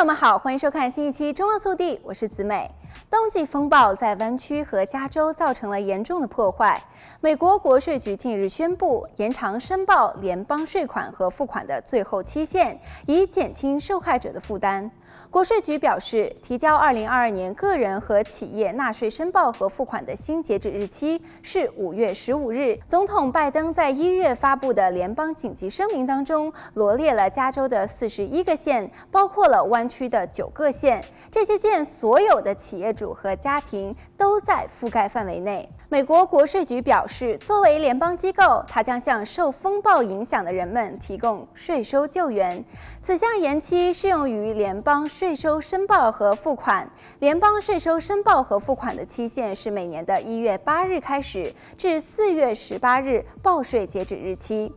[0.00, 2.70] 朋友们好，欢迎收看新一期《中澳速递》，我是子美。
[3.10, 6.82] 冬季风暴在湾区和加州造成了严重的破坏。
[7.20, 14.90] 美国国税局近日宣布延长申报联邦税款和付款的最后期限，以减轻受害者的负担。
[15.28, 22.78] 国税局表示，提交2022年个人和企业纳税申报和付款的新截止日期是5月15日。
[22.88, 31.04] 总统拜登在一月发布的联邦紧急声明当中，罗列了加州的41个县，包括了湾区的九个县。
[31.30, 35.68] 这些县所有的企业主和家庭都在覆盖范围内。
[35.88, 42.64] 美国国税局表示，作为联邦机构，它将向受风暴影响的人们提供税收救援。
[43.00, 46.88] 此项延期适用于联邦税收申报和付款。
[47.18, 54.72] 联邦税收申报和付款的期限是每年的一月八日开始，至四月十八日报税截止日期。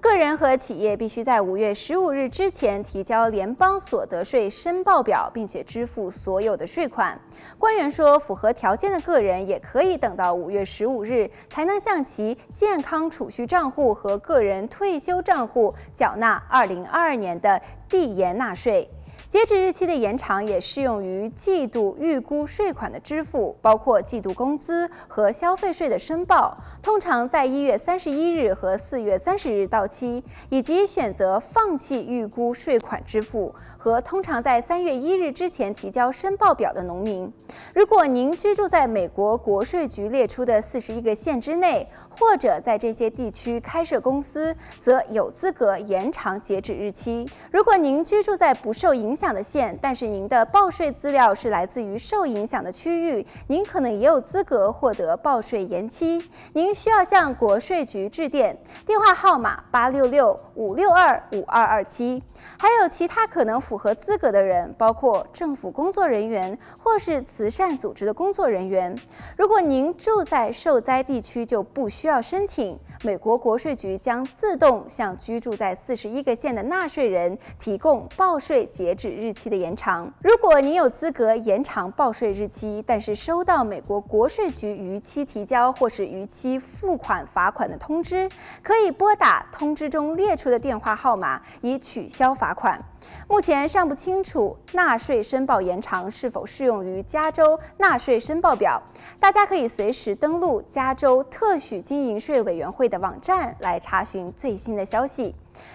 [0.00, 7.20] 个人和企业必须在五月十五日之前提交联邦所得税申报表，并且支付所有的税款。
[7.58, 18.90] 官员说，符合条件的个人也可以等到五月十五日才能向其健康储蓄账户和个人退休账户缴纳二零二二年的递延纳税。
[19.28, 37.30] 截止日期的延长也适用于季度预估税款的支付，包括季度工资和消费税的申报，通常在一月三十一日和四月三十日到期，以及选择放弃预估税款支付和通常在三月一日之前提交申报表的农民。
[37.74, 47.28] 如果您居住在美国国税局列出的四十一个县之内，或者在这些地区开设公司，则有资格延长截止日期。
[47.50, 56.22] 如果您居住在不受影响的县，但是您的报税资料是来自于受影响的区域，您可能也有资格获得报税延期。
[56.52, 62.22] 您需要向国税局致电，电话号码八六六五六二五二二七。
[62.58, 68.96] 还有其他可能符合资格的人，包括政府工作人员或是慈善组织的工作人员。
[69.36, 72.78] 如果您住在受灾地区，就不需要申请。
[73.02, 80.12] 美国国税局将自动向居住在四十一个县的纳税人提供报税截止日期的延长。
[80.22, 88.28] 如果您有资格延长报税日期，但是收到美国国税局逾期提交或是逾期付款罚款的通知，
[88.62, 92.82] 可以拨打通知中列出的电话号码以取消罚款。
[93.28, 98.82] 目前尚不清楚纳税申报延长是否适用于加州纳税申报表。
[99.20, 105.34] 大家可以随时登录加州特许经营税委员会的网站来查询最新的消息。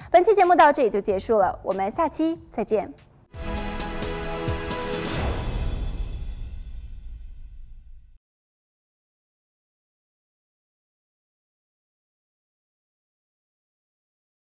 [0.10, 2.94] 本期节目到这里就结束了，我们下期再见。